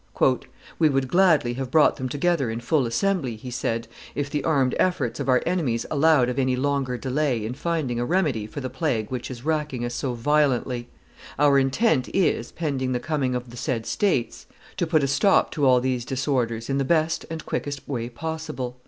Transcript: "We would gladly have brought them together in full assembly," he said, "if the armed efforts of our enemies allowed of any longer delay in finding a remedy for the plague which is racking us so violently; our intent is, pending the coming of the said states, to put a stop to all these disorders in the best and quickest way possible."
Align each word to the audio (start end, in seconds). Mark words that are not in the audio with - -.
"We 0.79 0.89
would 0.89 1.07
gladly 1.09 1.53
have 1.53 1.69
brought 1.69 1.97
them 1.97 2.09
together 2.09 2.49
in 2.49 2.59
full 2.59 2.87
assembly," 2.87 3.35
he 3.35 3.51
said, 3.51 3.87
"if 4.15 4.31
the 4.31 4.43
armed 4.43 4.73
efforts 4.79 5.19
of 5.19 5.29
our 5.29 5.43
enemies 5.45 5.85
allowed 5.91 6.27
of 6.27 6.39
any 6.39 6.55
longer 6.55 6.97
delay 6.97 7.45
in 7.45 7.53
finding 7.53 7.99
a 7.99 8.03
remedy 8.05 8.47
for 8.47 8.61
the 8.61 8.69
plague 8.71 9.11
which 9.11 9.29
is 9.29 9.45
racking 9.45 9.85
us 9.85 9.93
so 9.93 10.15
violently; 10.15 10.89
our 11.37 11.59
intent 11.59 12.09
is, 12.15 12.51
pending 12.51 12.93
the 12.93 12.99
coming 12.99 13.35
of 13.35 13.51
the 13.51 13.57
said 13.57 13.85
states, 13.85 14.47
to 14.77 14.87
put 14.87 15.03
a 15.03 15.07
stop 15.07 15.51
to 15.51 15.67
all 15.67 15.79
these 15.79 16.03
disorders 16.03 16.67
in 16.67 16.79
the 16.79 16.83
best 16.83 17.27
and 17.29 17.45
quickest 17.45 17.87
way 17.87 18.09
possible." 18.09 18.77